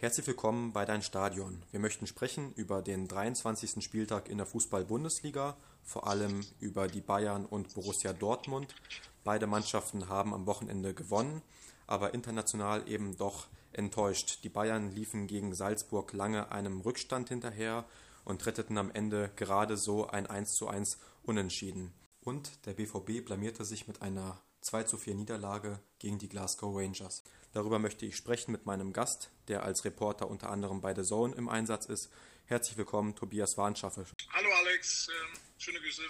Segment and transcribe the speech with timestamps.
[0.00, 1.60] Herzlich willkommen bei Dein Stadion.
[1.72, 3.82] Wir möchten sprechen über den 23.
[3.82, 8.76] Spieltag in der Fußball-Bundesliga, vor allem über die Bayern und Borussia Dortmund.
[9.24, 11.42] Beide Mannschaften haben am Wochenende gewonnen,
[11.88, 14.44] aber international eben doch enttäuscht.
[14.44, 17.84] Die Bayern liefen gegen Salzburg lange einem Rückstand hinterher
[18.24, 21.92] und retteten am Ende gerade so ein 1:1 Unentschieden.
[22.20, 27.24] Und der BVB blamierte sich mit einer 2:4 Niederlage gegen die Glasgow Rangers.
[27.58, 31.34] Darüber möchte ich sprechen mit meinem Gast, der als Reporter unter anderem bei The Zone
[31.34, 32.08] im Einsatz ist.
[32.46, 34.06] Herzlich willkommen, Tobias Warnschaffe.
[34.30, 36.02] Hallo Alex, ähm, schöne Grüße.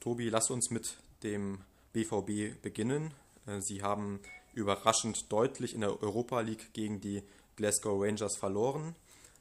[0.00, 1.60] Tobi, lass uns mit dem
[1.92, 3.12] BVB beginnen.
[3.44, 4.18] Äh, Sie haben
[4.54, 7.22] überraschend deutlich in der Europa League gegen die
[7.56, 8.96] Glasgow Rangers verloren.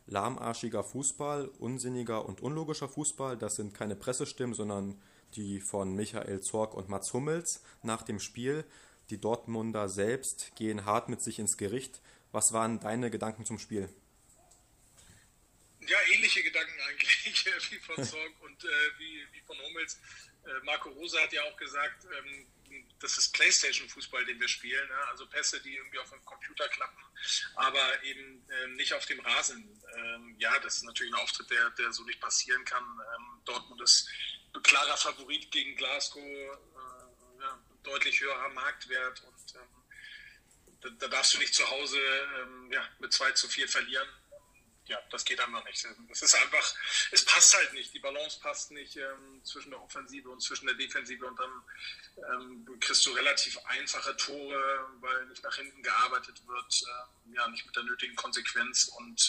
[0.07, 5.01] Lahmarschiger Fußball, unsinniger und unlogischer Fußball, das sind keine Pressestimmen, sondern
[5.37, 8.65] die von Michael Zorg und Mats Hummels nach dem Spiel.
[9.09, 12.01] Die Dortmunder selbst gehen hart mit sich ins Gericht.
[12.31, 13.89] Was waren deine Gedanken zum Spiel?
[15.81, 19.99] Ja, ähnliche Gedanken eigentlich wie von Zorg und äh, wie, wie, von Hummels.
[20.45, 22.47] Äh, Marco Rosa hat ja auch gesagt, ähm,
[22.99, 24.87] das ist Playstation-Fußball, den wir spielen.
[24.87, 25.07] Ne?
[25.09, 27.03] Also Pässe, die irgendwie auf dem Computer klappen,
[27.55, 29.81] aber eben ähm, nicht auf dem Rasen.
[29.95, 32.83] Ähm, ja, das ist natürlich ein Auftritt, der, der so nicht passieren kann.
[32.83, 34.09] Ähm, Dortmund ist
[34.63, 36.23] klarer Favorit gegen Glasgow.
[36.23, 39.83] Äh, ja, deutlich höherer Marktwert und ähm,
[40.81, 41.99] da, da, darfst du nicht zu Hause
[42.41, 44.07] ähm, ja, mit 2 zu 4 verlieren.
[44.87, 45.83] Ja, das geht einfach nicht.
[46.11, 46.75] Es ist einfach,
[47.11, 47.91] es passt halt nicht.
[47.95, 51.63] Die Balance passt nicht ähm, zwischen der Offensive und zwischen der Defensive und dann
[52.17, 57.65] ähm, kriegst du relativ einfache Tore, weil nicht nach hinten gearbeitet wird, äh, ja, nicht
[57.65, 59.19] mit der nötigen Konsequenz und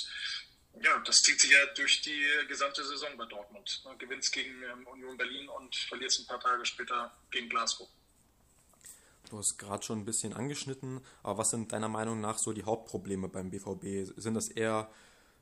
[0.82, 3.80] ja, das zieht sich ja durch die gesamte Saison bei Dortmund.
[3.82, 7.88] Du gewinnst gegen ähm, Union Berlin und verlierst ein paar Tage später gegen Glasgow.
[9.30, 12.64] Du hast gerade schon ein bisschen angeschnitten, aber was sind deiner Meinung nach so die
[12.64, 14.12] Hauptprobleme beim BVB?
[14.16, 14.90] Sind das eher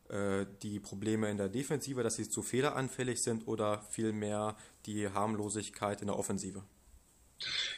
[0.08, 6.00] äh, die Probleme in der Defensive, dass sie zu fehleranfällig sind oder vielmehr die Harmlosigkeit
[6.00, 6.64] in der Offensive?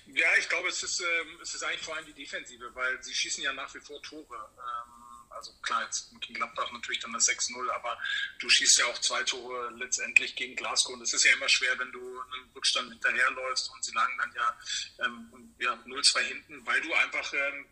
[0.06, 3.14] Ja, ich glaube, es ist, ähm, es ist eigentlich vor allem die Defensive, weil sie
[3.14, 4.24] schießen ja nach wie vor Tore.
[4.34, 5.05] Ähm,
[5.36, 7.98] also klar, jetzt gegen Gladbach natürlich dann das 6-0, aber
[8.38, 11.78] du schießt ja auch zwei Tore letztendlich gegen Glasgow und es ist ja immer schwer,
[11.78, 14.58] wenn du einen Rückstand hinterherläufst und sie lagen dann ja,
[15.04, 17.66] ähm, ja 0-2 hinten, weil du einfach, ähm,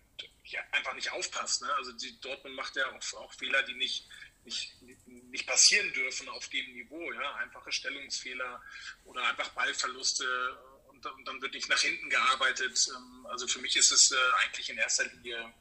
[0.45, 1.63] ja, einfach nicht aufpasst.
[1.63, 1.75] Ne?
[1.75, 4.07] Also die Dortmund macht ja auch, auch Fehler, die nicht,
[4.45, 4.77] nicht,
[5.07, 7.13] nicht passieren dürfen auf dem Niveau.
[7.13, 7.35] Ja?
[7.37, 8.63] Einfache Stellungsfehler
[9.05, 10.59] oder einfach Ballverluste
[10.89, 12.79] und, und dann wird nicht nach hinten gearbeitet.
[12.95, 15.55] Ähm, also für mich ist es äh, eigentlich in erster Linie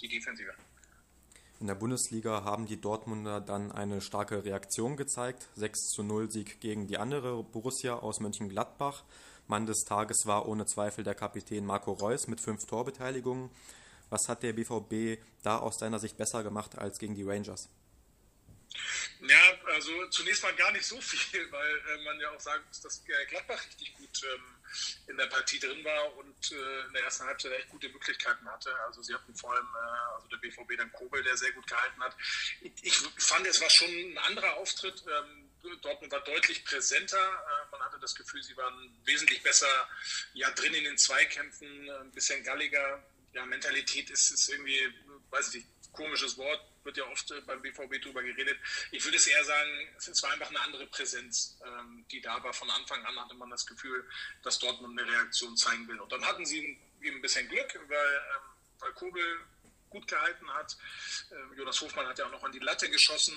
[0.00, 0.54] die Defensive.
[1.58, 5.48] In der Bundesliga haben die Dortmunder dann eine starke Reaktion gezeigt.
[5.54, 9.04] 6 zu 0 Sieg gegen die andere Borussia aus Mönchengladbach.
[9.46, 13.48] Mann des Tages war ohne Zweifel der Kapitän Marco Reus mit fünf Torbeteiligungen.
[14.10, 17.70] Was hat der BVB da aus deiner Sicht besser gemacht als gegen die Rangers?
[19.20, 22.80] Ja, also zunächst mal gar nicht so viel, weil äh, man ja auch sagen muss,
[22.80, 24.56] dass äh, Gladbach richtig gut ähm,
[25.08, 28.74] in der Partie drin war und äh, in der ersten Halbzeit echt gute Möglichkeiten hatte.
[28.84, 32.02] Also sie hatten vor allem, äh, also der BVB dann Kobel, der sehr gut gehalten
[32.02, 32.14] hat.
[32.60, 35.02] Ich, ich fand, es war schon ein anderer Auftritt.
[35.06, 35.50] Ähm,
[35.82, 37.16] Dortmund war deutlich präsenter.
[37.16, 39.88] Äh, man hatte das Gefühl, sie waren wesentlich besser
[40.34, 43.02] ja, drin in den Zweikämpfen, ein bisschen galliger.
[43.32, 44.92] Ja, Mentalität ist, ist irgendwie,
[45.30, 48.58] weiß ich nicht, komisches Wort, wird ja oft äh, beim BVB drüber geredet.
[48.92, 52.52] Ich würde es eher sagen, es war einfach eine andere Präsenz, ähm, die da war.
[52.52, 54.08] Von Anfang an hatte man das Gefühl,
[54.42, 56.00] dass Dortmund eine Reaktion zeigen will.
[56.00, 58.42] Und dann hatten sie eben ein bisschen Glück, weil, ähm,
[58.78, 59.40] weil Kobel
[59.90, 60.76] gut gehalten hat.
[61.30, 63.34] Äh, Jonas Hofmann hat ja auch noch an die Latte geschossen.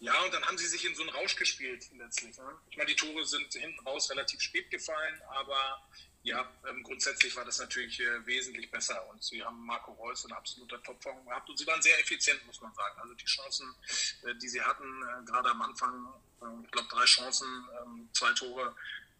[0.00, 2.36] Ja, und dann haben sie sich in so einen Rausch gespielt letztlich.
[2.36, 2.58] Ne?
[2.70, 5.82] Ich meine, die Tore sind hinten raus relativ spät gefallen, aber
[6.24, 10.32] ja, ähm, grundsätzlich war das natürlich äh, wesentlich besser und sie haben Marco Reus in
[10.32, 12.98] absoluter Topform gehabt und sie waren sehr effizient, muss man sagen.
[12.98, 13.74] Also die Chancen,
[14.22, 16.08] äh, die sie hatten, äh, gerade am Anfang,
[16.40, 17.46] äh, ich glaube drei Chancen,
[17.82, 18.74] ähm, zwei Tore,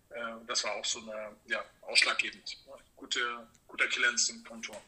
[0.09, 0.17] äh,
[0.47, 2.57] das war auch so eine, ja, ausschlaggebend.
[2.97, 4.81] Gute, guter Killerinstinkt vom Tor.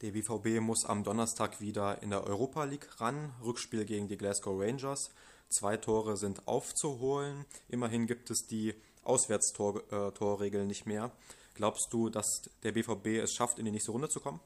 [0.00, 3.32] Der BVB muss am Donnerstag wieder in der Europa League ran.
[3.44, 5.12] Rückspiel gegen die Glasgow Rangers.
[5.48, 7.44] Zwei Tore sind aufzuholen.
[7.68, 8.74] Immerhin gibt es die
[9.04, 11.12] Auswärtstorregel äh, nicht mehr.
[11.54, 14.40] Glaubst du, dass der BVB es schafft, in die nächste Runde zu kommen?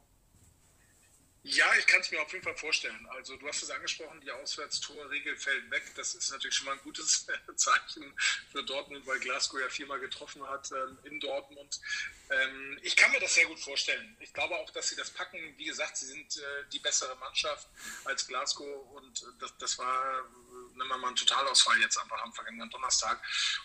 [1.50, 3.06] Ja, ich kann es mir auf jeden Fall vorstellen.
[3.10, 5.82] Also du hast es angesprochen, die Auswärtstorregel fällt weg.
[5.96, 7.26] Das ist natürlich schon mal ein gutes
[7.56, 8.12] Zeichen
[8.52, 11.81] für Dortmund, weil Glasgow ja viermal getroffen hat ähm, in Dortmund.
[12.31, 14.14] Ähm, ich kann mir das sehr gut vorstellen.
[14.20, 15.38] Ich glaube auch, dass sie das packen.
[15.56, 17.66] Wie gesagt, sie sind äh, die bessere Mannschaft
[18.05, 20.28] als Glasgow und das, das war
[20.78, 23.20] nehmen wir mal einen Totalausfall jetzt einfach am vergangenen Donnerstag.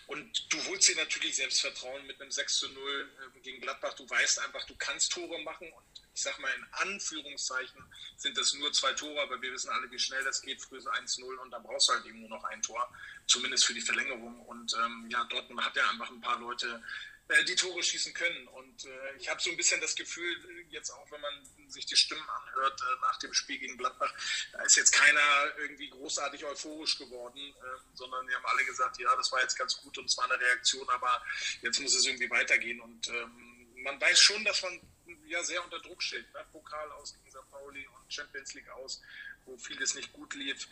[0.07, 3.93] Und du holst dir natürlich Selbstvertrauen mit einem 6 zu 0 äh, gegen Gladbach.
[3.93, 7.81] Du weißt einfach, du kannst Tore machen und ich sag mal in Anführungszeichen
[8.17, 10.61] sind das nur zwei Tore, aber wir wissen alle, wie schnell das geht.
[10.61, 12.87] Früher ist 1-0 und dann brauchst du halt eben nur noch ein Tor,
[13.27, 14.41] zumindest für die Verlängerung.
[14.41, 16.83] Und ähm, ja, Dortmund hat ja einfach ein paar Leute,
[17.29, 18.47] äh, die Tore schießen können.
[18.49, 21.95] Und äh, ich habe so ein bisschen das Gefühl, jetzt auch wenn man sich die
[21.95, 24.13] Stimmen anhört äh, nach dem Spiel gegen Gladbach,
[24.51, 29.15] da ist jetzt keiner irgendwie großartig euphorisch geworden, ähm, sondern die haben alle gesagt, ja,
[29.15, 31.23] das war jetzt ganz gut und es war eine Reaktion, aber
[31.61, 32.81] jetzt muss es irgendwie weitergehen.
[32.81, 34.81] Und ähm, man weiß schon, dass man
[35.27, 36.31] ja sehr unter Druck steht.
[36.33, 36.45] Ne?
[36.51, 37.49] Pokal aus gegen St.
[37.49, 39.01] Pauli und Champions League aus,
[39.45, 40.67] wo vieles nicht gut lief.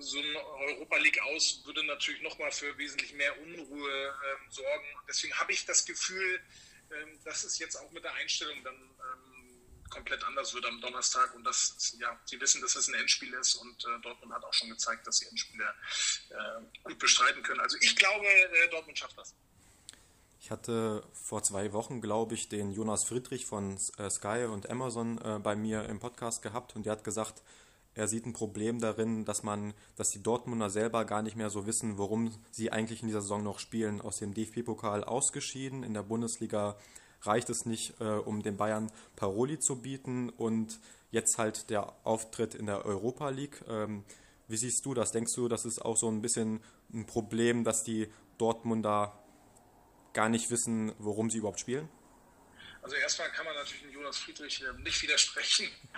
[0.00, 4.86] So ein Europa League aus würde natürlich nochmal für wesentlich mehr Unruhe ähm, sorgen.
[5.08, 6.40] Deswegen habe ich das Gefühl,
[6.90, 9.38] ähm, dass es jetzt auch mit der Einstellung dann ähm,
[9.88, 13.54] komplett anders wird am Donnerstag und dass ja, sie wissen, dass es ein Endspiel ist
[13.54, 15.64] und äh, Dortmund hat auch schon gezeigt, dass sie Endspiele
[16.30, 16.34] äh,
[16.82, 17.60] gut bestreiten können.
[17.60, 19.34] Also ich glaube, äh, Dortmund schafft das.
[20.40, 25.18] Ich hatte vor zwei Wochen, glaube ich, den Jonas Friedrich von äh, Sky und Amazon
[25.18, 27.42] äh, bei mir im Podcast gehabt und der hat gesagt,
[27.98, 31.66] er sieht ein Problem darin, dass man, dass die Dortmunder selber gar nicht mehr so
[31.66, 34.00] wissen, warum sie eigentlich in dieser Saison noch spielen.
[34.00, 35.82] Aus dem DFB-Pokal ausgeschieden.
[35.82, 36.76] In der Bundesliga
[37.22, 40.78] reicht es nicht, äh, um den Bayern Paroli zu bieten und
[41.10, 43.64] jetzt halt der Auftritt in der Europa League.
[43.66, 44.04] Ähm,
[44.46, 45.10] wie siehst du das?
[45.10, 46.60] Denkst du, das ist auch so ein bisschen
[46.94, 48.06] ein Problem, dass die
[48.38, 49.12] Dortmunder
[50.12, 51.88] gar nicht wissen, worum sie überhaupt spielen?
[52.88, 55.66] Also erstmal kann man natürlich den Jonas Friedrich äh, nicht widersprechen.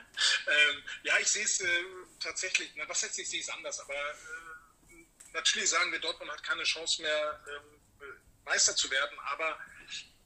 [0.49, 1.85] ähm, ja, ich sehe es äh,
[2.19, 6.43] tatsächlich, na, was heißt, ich sehe es anders, aber äh, natürlich sagen wir, Dortmund hat
[6.43, 9.57] keine Chance mehr, ähm, äh, Meister zu werden, aber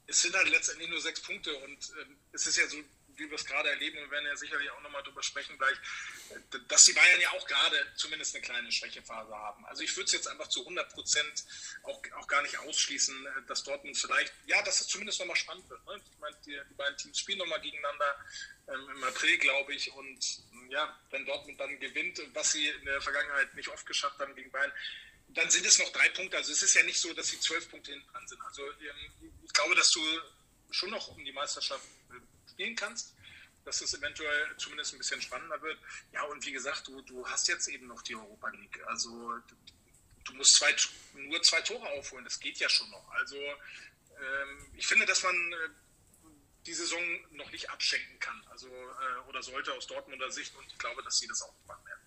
[0.07, 2.77] es sind halt letztendlich nur sechs Punkte und ähm, es ist ja so
[3.17, 5.77] wie wir es gerade erleben, wir werden ja sicherlich auch nochmal drüber sprechen gleich,
[6.67, 9.65] dass die Bayern ja auch gerade zumindest eine kleine Schwächephase haben.
[9.65, 11.45] Also ich würde es jetzt einfach zu 100 Prozent
[11.83, 15.85] auch, auch gar nicht ausschließen, dass Dortmund vielleicht, ja, dass es zumindest nochmal spannend wird.
[15.85, 16.01] Ne?
[16.11, 18.25] Ich meine, die, die, beiden Teams spielen nochmal gegeneinander
[18.67, 23.01] ähm, im April, glaube ich, und ja, wenn Dortmund dann gewinnt, was sie in der
[23.01, 24.71] Vergangenheit nicht oft geschafft haben gegen Bayern,
[25.29, 26.37] dann sind es noch drei Punkte.
[26.37, 28.41] Also es ist ja nicht so, dass sie zwölf Punkte hinten dran sind.
[28.41, 30.01] Also ähm, ich glaube, dass du
[30.71, 31.85] schon noch um die Meisterschaft
[32.55, 33.13] spielen kannst,
[33.65, 35.77] dass es eventuell zumindest ein bisschen spannender wird.
[36.13, 38.79] Ja, und wie gesagt, du, du hast jetzt eben noch die Europa League.
[38.87, 39.09] Also
[40.23, 40.73] du musst zwei,
[41.13, 43.09] nur zwei Tore aufholen, das geht ja schon noch.
[43.09, 45.69] Also ähm, ich finde, dass man äh,
[46.65, 50.77] die Saison noch nicht abschenken kann, also äh, oder sollte aus Dortmunder Sicht und ich
[50.77, 52.01] glaube, dass sie das auch machen werden.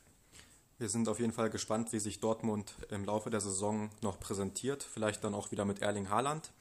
[0.79, 4.83] Wir sind auf jeden Fall gespannt, wie sich Dortmund im Laufe der Saison noch präsentiert,
[4.83, 6.53] vielleicht dann auch wieder mit Erling Haaland.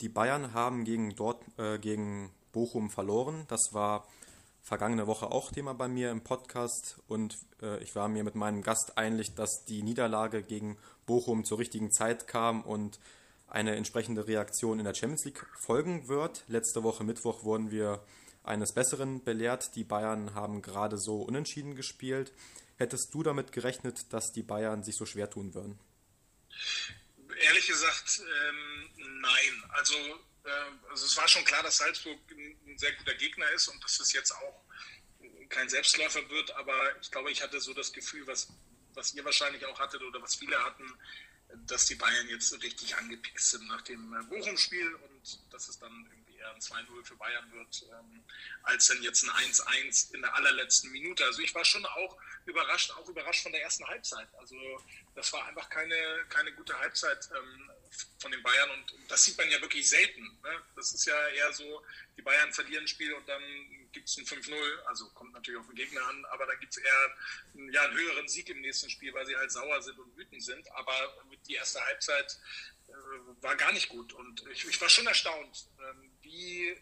[0.00, 3.44] Die Bayern haben gegen, Dort, äh, gegen Bochum verloren.
[3.48, 4.08] Das war
[4.62, 8.62] vergangene Woche auch Thema bei mir im Podcast und äh, ich war mir mit meinem
[8.62, 12.98] Gast einig, dass die Niederlage gegen Bochum zur richtigen Zeit kam und
[13.46, 16.44] eine entsprechende Reaktion in der Champions League folgen wird.
[16.48, 18.02] Letzte Woche Mittwoch wurden wir
[18.42, 19.76] eines Besseren belehrt.
[19.76, 22.32] Die Bayern haben gerade so unentschieden gespielt.
[22.76, 25.78] Hättest du damit gerechnet, dass die Bayern sich so schwer tun würden?
[27.48, 29.70] Ehrlich gesagt, ähm, nein.
[29.70, 29.94] Also
[30.90, 34.12] also es war schon klar, dass Salzburg ein sehr guter Gegner ist und dass es
[34.12, 34.64] jetzt auch
[35.48, 38.48] kein Selbstläufer wird, aber ich glaube, ich hatte so das Gefühl, was,
[38.94, 40.84] was ihr wahrscheinlich auch hattet oder was viele hatten,
[41.66, 46.06] dass die Bayern jetzt richtig angepickst sind nach dem äh, Bochum-Spiel und dass es dann
[46.10, 48.24] irgendwie eher ein 2-0 für Bayern wird, ähm,
[48.62, 51.24] als dann jetzt ein 1-1 in der allerletzten Minute.
[51.24, 52.16] Also ich war schon auch
[52.46, 54.28] überrascht, auch überrascht von der ersten Halbzeit.
[54.38, 54.56] Also
[55.14, 55.96] das war einfach keine,
[56.28, 57.70] keine gute Halbzeit ähm,
[58.18, 60.22] von den Bayern und das sieht man ja wirklich selten.
[60.42, 60.62] Ne?
[60.76, 61.84] Das ist ja eher so,
[62.16, 63.42] die Bayern verlieren ein Spiel und dann
[63.92, 64.54] gibt es ein 5-0,
[64.86, 67.16] also kommt natürlich auf den Gegner an, aber dann gibt es eher
[67.72, 70.70] ja, einen höheren Sieg im nächsten Spiel, weil sie halt sauer sind und wütend sind.
[70.72, 70.94] Aber
[71.46, 72.38] die erste Halbzeit
[72.88, 72.92] äh,
[73.42, 76.76] war gar nicht gut und ich, ich war schon erstaunt, ähm, wie,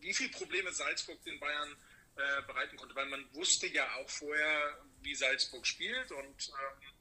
[0.00, 1.76] wie viele Probleme Salzburg den Bayern
[2.16, 6.92] äh, bereiten konnte, weil man wusste ja auch vorher, wie Salzburg spielt und ähm,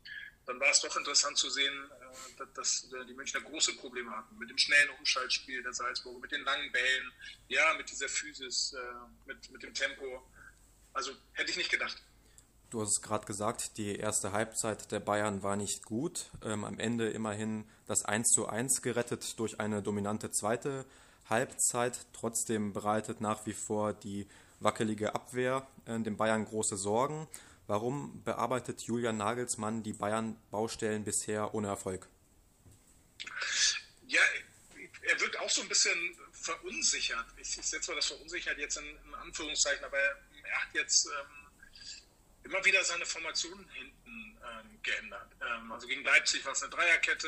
[0.47, 1.91] dann war es doch interessant zu sehen,
[2.39, 6.43] äh, dass die Münchner große Probleme hatten mit dem schnellen Umschaltspiel der Salzburger, mit den
[6.43, 7.11] langen Bällen,
[7.49, 10.23] ja, mit dieser Physis, äh, mit, mit dem Tempo.
[10.93, 12.01] Also hätte ich nicht gedacht.
[12.69, 16.31] Du hast es gerade gesagt, die erste Halbzeit der Bayern war nicht gut.
[16.43, 20.85] Ähm, am Ende immerhin das 1 zu 1 gerettet durch eine dominante zweite
[21.29, 21.99] Halbzeit.
[22.13, 24.27] Trotzdem bereitet nach wie vor die
[24.59, 27.27] wackelige Abwehr äh, den Bayern große Sorgen.
[27.67, 32.07] Warum bearbeitet Julian Nagelsmann die Bayern-Baustellen bisher ohne Erfolg?
[34.07, 34.21] Ja,
[35.01, 37.25] er wirkt auch so ein bisschen verunsichert.
[37.35, 41.47] Ich setze mal das verunsichert jetzt in, in Anführungszeichen, aber er hat jetzt ähm,
[42.45, 45.27] immer wieder seine Formationen hinten ähm, geändert.
[45.41, 47.27] Ähm, also gegen Leipzig war es eine Dreierkette,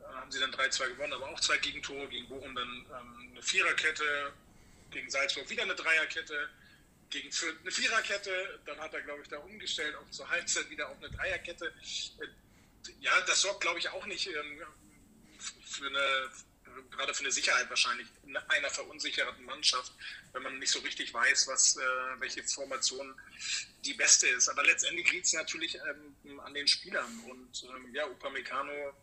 [0.00, 3.42] äh, haben sie dann 3-2 gewonnen, aber auch zwei Gegentore, gegen Bochum dann ähm, eine
[3.42, 4.32] Viererkette,
[4.90, 6.50] gegen Salzburg wieder eine Dreierkette,
[7.10, 10.88] gegen Fürth eine Viererkette, dann hat er, glaube ich, da umgestellt auf zur Halbzeit wieder
[10.88, 11.66] auf eine Dreierkette.
[12.20, 12.26] Äh,
[13.00, 14.62] ja, das sorgt, glaube ich, auch nicht ähm,
[15.64, 16.30] für eine
[16.90, 19.92] gerade für eine Sicherheit wahrscheinlich in einer verunsicherten Mannschaft,
[20.32, 21.80] wenn man nicht so richtig weiß, was, äh,
[22.18, 23.14] welche Formation
[23.84, 24.48] die beste ist.
[24.48, 25.76] Aber letztendlich liegt es natürlich
[26.24, 27.20] ähm, an den Spielern.
[27.28, 28.94] Und ähm, ja, Upamecano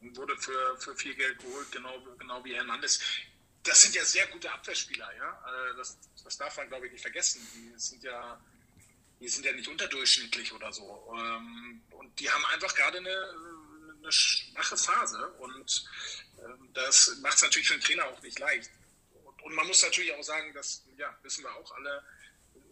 [0.00, 3.00] wurde für, für viel Geld geholt, genau, genau wie Hernandez.
[3.64, 5.70] Das sind ja sehr gute Abwehrspieler, ja.
[5.70, 7.46] Äh, das, das darf man, glaube ich, nicht vergessen.
[7.54, 8.40] Die sind ja
[9.22, 11.14] die sind ja nicht unterdurchschnittlich oder so.
[11.16, 13.10] Ähm, und die haben einfach gerade eine,
[13.98, 15.28] eine schwache Phase.
[15.38, 15.84] Und
[16.44, 18.70] ähm, das macht es natürlich für den Trainer auch nicht leicht.
[19.42, 22.04] Und man muss natürlich auch sagen, das ja, wissen wir auch alle,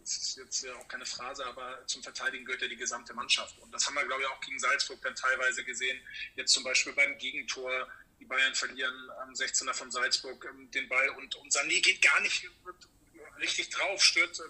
[0.01, 3.57] das ist jetzt ja auch keine Phrase, aber zum Verteidigen gehört ja die gesamte Mannschaft.
[3.59, 6.01] Und das haben wir, glaube ich, auch gegen Salzburg dann teilweise gesehen.
[6.35, 7.87] Jetzt zum Beispiel beim Gegentor,
[8.21, 12.21] die Bayern verlieren am 16er von Salzburg ähm, den Ball und, und Sané geht gar
[12.21, 12.47] nicht
[13.39, 14.41] richtig drauf, stürzt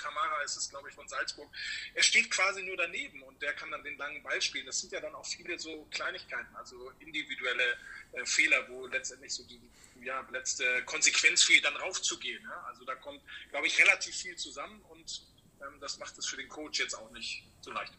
[0.00, 1.48] Kamara ist es, glaube ich, von Salzburg.
[1.94, 4.66] Er steht quasi nur daneben und der kann dann den langen Ball spielen.
[4.66, 7.78] Das sind ja dann auch viele so Kleinigkeiten, also individuelle
[8.12, 9.60] äh, Fehler, wo letztendlich so die
[10.02, 12.42] ja, letzte Konsequenz fehlt, dann raufzugehen.
[12.42, 12.64] Ja?
[12.68, 13.20] Also da kommt,
[13.50, 15.22] glaube ich, relativ viel zusammen und
[15.60, 17.92] ähm, das macht es für den Coach jetzt auch nicht so leicht.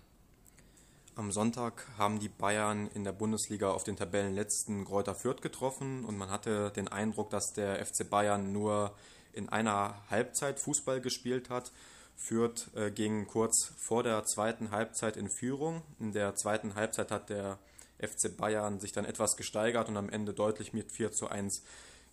[1.16, 6.18] Am Sonntag haben die Bayern in der Bundesliga auf den Tabellenletzten Kräuter Fürth getroffen und
[6.18, 8.96] man hatte den Eindruck, dass der FC Bayern nur
[9.34, 11.74] in einer Halbzeit Fußball gespielt hat.
[12.16, 15.82] Fürth äh, ging kurz vor der zweiten Halbzeit in Führung.
[16.00, 17.60] In der zweiten Halbzeit hat der
[18.00, 21.62] FC Bayern sich dann etwas gesteigert und am Ende deutlich mit 4 zu 1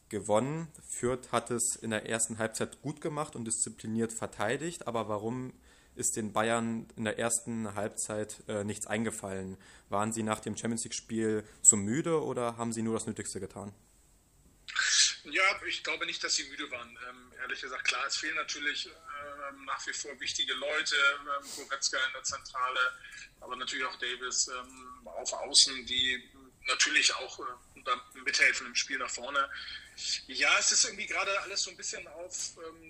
[0.08, 0.66] gewonnen.
[0.88, 5.52] Fürth hat es in der ersten Halbzeit gut gemacht und diszipliniert verteidigt, aber warum
[5.98, 9.58] ist den Bayern in der ersten Halbzeit äh, nichts eingefallen?
[9.88, 13.74] Waren sie nach dem Champions League-Spiel zu müde oder haben sie nur das Nötigste getan?
[15.24, 16.96] Ja, ich glaube nicht, dass sie müde waren.
[17.08, 21.98] Ähm, ehrlich gesagt, klar, es fehlen natürlich ähm, nach wie vor wichtige Leute, ähm, Goretzka
[22.06, 22.80] in der Zentrale,
[23.40, 26.22] aber natürlich auch Davis ähm, auf Außen, die
[26.66, 29.48] natürlich auch äh, mithelfen im Spiel nach vorne.
[30.28, 32.87] Ja, es ist irgendwie gerade alles so ein bisschen auf ähm,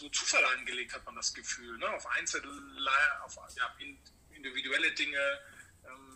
[0.00, 1.78] so Zufall angelegt, hat man das Gefühl.
[1.78, 1.88] Ne?
[1.90, 2.42] Auf Einzel,
[3.24, 3.76] auf ja,
[4.30, 5.40] individuelle Dinge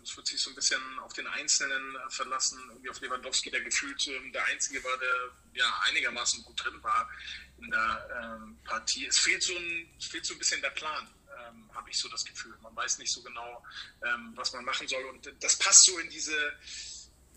[0.05, 3.63] es wird sich so ein bisschen auf den Einzelnen äh, verlassen, irgendwie auf Lewandowski, der
[3.63, 7.11] gefühlt ähm, der Einzige war, der ja einigermaßen gut drin war
[7.59, 9.07] in der ähm, Partie.
[9.07, 12.09] Es fehlt, so ein, es fehlt so ein bisschen der Plan, ähm, habe ich so
[12.09, 12.57] das Gefühl.
[12.61, 13.65] Man weiß nicht so genau,
[14.05, 15.05] ähm, was man machen soll.
[15.07, 16.37] Und das passt so in diese,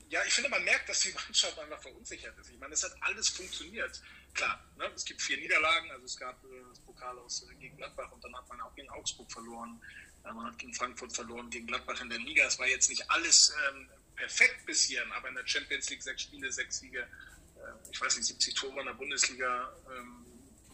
[0.09, 2.49] ja, ich finde, man merkt, dass die Mannschaft einfach verunsichert ist.
[2.51, 4.01] Ich meine, es hat alles funktioniert.
[4.37, 4.85] Klar, ne?
[4.95, 8.23] es gibt vier Niederlagen, also es gab äh, das Pokal aus äh, gegen Gladbach und
[8.23, 9.81] dann hat man auch gegen Augsburg verloren.
[10.23, 12.45] Man hat gegen Frankfurt verloren, gegen Gladbach in der Liga.
[12.45, 16.21] Es war jetzt nicht alles ähm, perfekt bis hierhin, aber in der Champions League sechs
[16.21, 16.99] Spiele, sechs Siege.
[16.99, 20.25] Äh, ich weiß nicht, 70 Tore in der Bundesliga, ähm,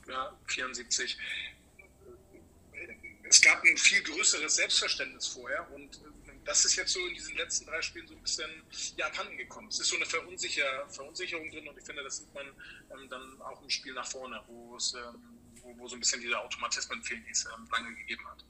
[0.07, 1.17] ja, 74.
[3.23, 7.35] Es gab ein viel größeres Selbstverständnis vorher und äh, das ist jetzt so in diesen
[7.35, 8.49] letzten drei Spielen so ein bisschen
[8.97, 9.67] ja, abhanden gekommen.
[9.69, 13.41] Es ist so eine Verunsicher Verunsicherung drin und ich finde, das sieht man ähm, dann
[13.41, 15.21] auch im Spiel nach vorne, wo es ähm,
[15.61, 18.45] wo, wo, so ein bisschen diese Automatismen fehlen, die es ähm, lange gegeben hat.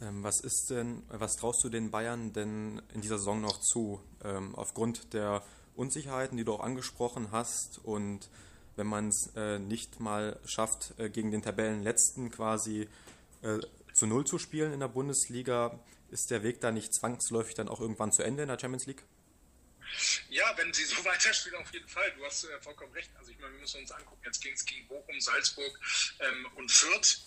[0.00, 4.00] Ähm, was ist denn, was traust du den Bayern denn in dieser Saison noch zu?
[4.22, 5.42] Ähm, aufgrund der
[5.76, 8.28] Unsicherheiten, die du auch angesprochen hast und
[8.76, 12.88] wenn man es äh, nicht mal schafft, äh, gegen den Tabellenletzten quasi
[13.42, 13.58] äh,
[13.94, 17.80] zu Null zu spielen in der Bundesliga, ist der Weg da nicht zwangsläufig dann auch
[17.80, 19.04] irgendwann zu Ende in der Champions League?
[20.28, 22.12] Ja, wenn sie so weiterspielen, auf jeden Fall.
[22.16, 23.10] Du hast äh, vollkommen recht.
[23.16, 25.78] Also ich meine, wir müssen uns angucken, jetzt ging es gegen Bochum, Salzburg
[26.20, 27.24] ähm, und Fürth.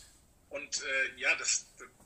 [0.50, 1.66] Und äh, ja, das,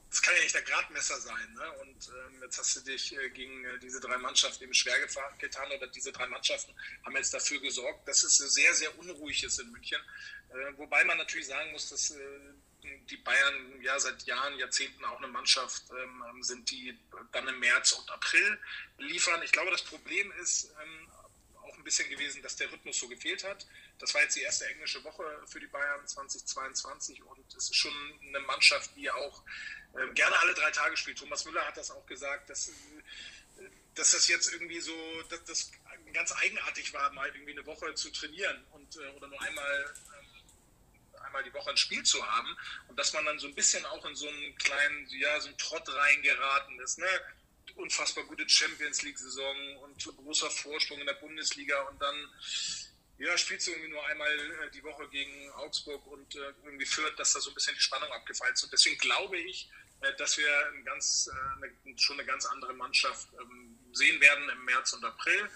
[0.09, 1.53] das kann ja nicht der Gradmesser sein.
[1.53, 1.71] Ne?
[1.81, 4.95] Und ähm, jetzt hast du dich äh, gegen äh, diese drei Mannschaften eben schwer
[5.39, 6.73] getan oder diese drei Mannschaften
[7.05, 10.01] haben jetzt dafür gesorgt, dass es sehr, sehr unruhig ist in München.
[10.49, 12.19] Äh, wobei man natürlich sagen muss, dass äh,
[13.09, 16.97] die Bayern ja seit Jahren, Jahrzehnten auch eine Mannschaft ähm, sind, die
[17.31, 18.59] dann im März und April
[18.97, 19.41] liefern.
[19.43, 21.09] Ich glaube, das Problem ist ähm,
[21.63, 23.67] auch ein bisschen gewesen, dass der Rhythmus so gefehlt hat.
[23.99, 27.93] Das war jetzt die erste englische Woche für die Bayern 2022 und es ist schon
[28.27, 29.43] eine Mannschaft, die auch
[29.93, 31.19] äh, gerne alle drei Tage spielt.
[31.19, 32.71] Thomas Müller hat das auch gesagt, dass, äh,
[33.95, 34.93] dass das jetzt irgendwie so,
[35.29, 35.71] dass das
[36.13, 40.20] ganz eigenartig war, mal irgendwie eine Woche zu trainieren und äh, oder nur einmal ähm,
[41.31, 42.57] einmal die Woche ein Spiel zu haben
[42.87, 45.57] und dass man dann so ein bisschen auch in so einen kleinen, ja, so einen
[45.57, 46.99] Trott reingeraten ist.
[46.99, 47.07] Ne?
[47.75, 52.29] Unfassbar gute Champions League-Saison und großer Vorsprung in der Bundesliga und dann
[53.17, 57.17] ja, spielst du irgendwie nur einmal äh, die Woche gegen Augsburg und äh, irgendwie führt,
[57.19, 58.63] dass da so ein bisschen die Spannung abgefallen ist.
[58.63, 59.69] Und deswegen glaube ich,
[60.01, 64.65] äh, dass wir ein ganz, eine, schon eine ganz andere Mannschaft ähm, sehen werden im
[64.65, 65.49] März und April.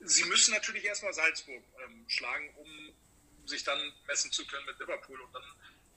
[0.00, 2.85] Sie müssen natürlich erstmal Salzburg ähm, schlagen, um
[3.48, 5.20] sich dann messen zu können mit Liverpool.
[5.20, 5.44] Und dann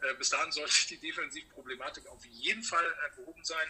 [0.01, 3.67] äh, bis dahin sollte die Defensivproblematik auf jeden Fall äh, behoben sein.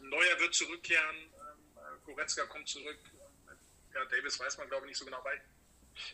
[0.00, 2.98] Neuer wird zurückkehren, ähm, äh, Goretzka kommt zurück.
[3.94, 5.40] Ja, Davis weiß man, glaube ich, nicht so genau, weil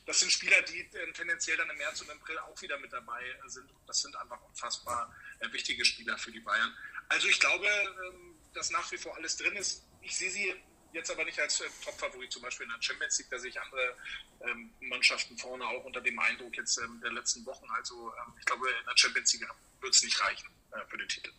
[0.06, 3.68] das sind Spieler, die tendenziell dann im März und April auch wieder mit dabei sind.
[3.88, 5.12] Das sind einfach unfassbar
[5.50, 6.72] wichtige Spieler für die Bayern.
[7.08, 9.84] Also ich glaube, ähm, dass nach wie vor alles drin ist.
[10.00, 10.54] Ich sehe sie
[10.92, 13.96] jetzt aber nicht als Top-Favorit, zum Beispiel in der Champions League, da sehe ich andere
[14.40, 17.66] ähm, Mannschaften vorne auch unter dem Eindruck jetzt ähm, der letzten Wochen.
[17.76, 19.48] Also ich glaube, in der Champions League
[19.80, 21.30] wird es nicht reichen äh, für den Titel.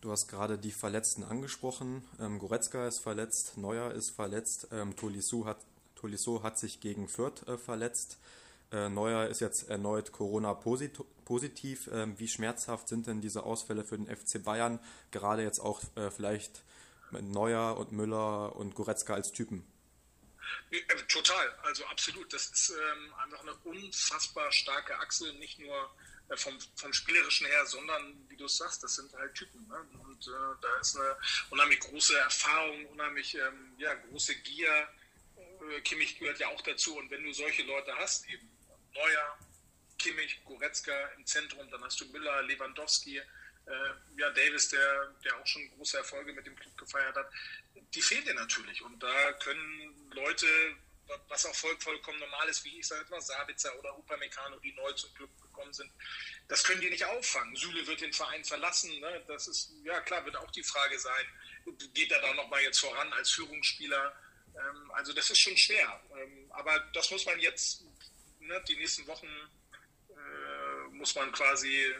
[0.00, 2.06] Du hast gerade die Verletzten angesprochen.
[2.20, 5.58] Ähm, Goretzka ist verletzt, Neuer ist verletzt, ähm, Tolisso hat
[6.04, 8.18] Tolisso hat sich gegen Fürth äh, verletzt.
[8.70, 11.88] Äh, Neuer ist jetzt erneut Corona-positiv.
[11.90, 14.80] Ähm, wie schmerzhaft sind denn diese Ausfälle für den FC Bayern?
[15.12, 16.62] Gerade jetzt auch äh, vielleicht
[17.22, 19.66] Neuer und Müller und Goretzka als Typen.
[20.70, 22.32] Äh, total, also absolut.
[22.32, 25.90] Das ist ähm, einfach eine unfassbar starke Achse, nicht nur
[26.28, 29.66] äh, vom, vom Spielerischen her, sondern wie du sagst, das sind halt Typen.
[29.68, 29.76] Ne?
[30.04, 30.30] Und äh,
[30.60, 31.16] da ist eine
[31.50, 34.88] unheimlich große Erfahrung, unheimlich ähm, ja, große Gier
[35.36, 36.96] äh, Kimmich gehört ja auch dazu.
[36.96, 38.48] Und wenn du solche Leute hast, eben
[38.94, 39.38] Neuer,
[39.98, 43.20] Kimmich, Goretzka im Zentrum, dann hast du Müller, Lewandowski,
[43.66, 47.30] äh, ja, Davis, der, der auch schon große Erfolge mit dem Club gefeiert hat,
[47.94, 48.82] die fehlen dir natürlich.
[48.82, 50.46] Und da können Leute,
[51.28, 54.92] was auch voll, vollkommen normal ist, wie ich sage mal, Sabitzer oder Upamecano, die neu
[54.92, 55.90] zum Club gekommen sind,
[56.48, 57.56] das können die nicht auffangen.
[57.56, 58.98] Süle wird den Verein verlassen.
[59.00, 59.24] Ne?
[59.28, 61.26] Das ist, ja klar, wird auch die Frage sein,
[61.94, 64.14] geht er da nochmal jetzt voran als Führungsspieler?
[64.56, 66.00] Ähm, also das ist schon schwer.
[66.18, 67.82] Ähm, aber das muss man jetzt,
[68.40, 69.28] ne, die nächsten Wochen
[70.10, 71.94] äh, muss man quasi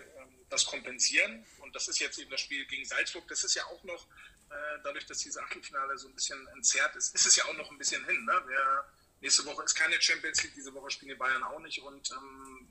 [0.51, 1.45] das kompensieren.
[1.59, 3.27] Und das ist jetzt eben das Spiel gegen Salzburg.
[3.29, 4.07] Das ist ja auch noch,
[4.51, 7.71] äh, dadurch, dass dieses Achtelfinale so ein bisschen entzerrt ist, ist es ja auch noch
[7.71, 8.25] ein bisschen hin.
[8.25, 8.43] Ne?
[8.47, 8.85] Wir,
[9.21, 11.81] nächste Woche ist keine Champions League, diese Woche spielen die Bayern auch nicht.
[11.81, 12.69] Und ähm,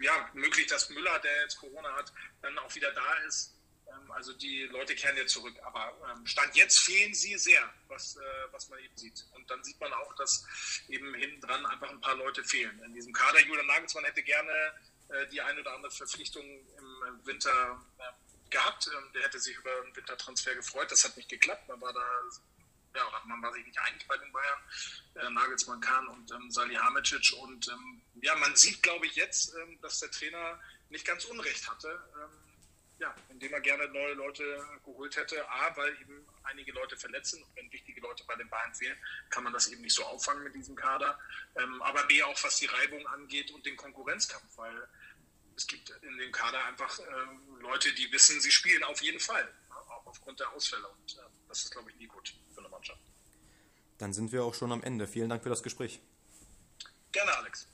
[0.00, 2.12] ja, möglich, dass Müller, der jetzt Corona hat,
[2.42, 3.54] dann auch wieder da ist.
[3.88, 5.54] Ähm, also die Leute kehren jetzt zurück.
[5.64, 9.24] Aber ähm, Stand jetzt fehlen sie sehr, was, äh, was man eben sieht.
[9.32, 10.44] Und dann sieht man auch, dass
[10.88, 12.80] eben hinten dran einfach ein paar Leute fehlen.
[12.84, 14.74] In diesem Kader, Julian Nagelsmann hätte gerne
[15.08, 16.44] äh, die ein oder andere Verpflichtung
[17.26, 18.88] Winter äh, gehabt.
[18.88, 20.90] Ähm, der hätte sich über einen Wintertransfer gefreut.
[20.90, 21.68] Das hat nicht geklappt.
[21.68, 22.04] Man war da
[22.94, 24.58] ja, man war sich nicht einig bei den Bayern,
[25.16, 27.32] äh, Nagelsmann, Kahn und ähm, Salihamidzic.
[27.40, 30.60] Und ähm, ja, man sieht, glaube ich, jetzt, ähm, dass der Trainer
[30.90, 31.88] nicht ganz Unrecht hatte.
[32.14, 32.44] Ähm,
[33.00, 35.48] ja, indem er gerne neue Leute geholt hätte.
[35.50, 37.42] A, weil eben einige Leute verletzt sind.
[37.42, 38.96] Und wenn wichtige Leute bei den Bayern fehlen,
[39.30, 41.18] kann man das eben nicht so auffangen mit diesem Kader.
[41.56, 44.88] Ähm, aber B, auch was die Reibung angeht und den Konkurrenzkampf, weil
[45.56, 47.02] es gibt in dem Kader einfach äh,
[47.60, 50.86] Leute, die wissen, sie spielen auf jeden Fall, auch aufgrund der Ausfälle.
[50.88, 53.00] Und äh, das ist, glaube ich, nie gut für eine Mannschaft.
[53.98, 55.06] Dann sind wir auch schon am Ende.
[55.06, 56.00] Vielen Dank für das Gespräch.
[57.12, 57.68] Gerne, Alex.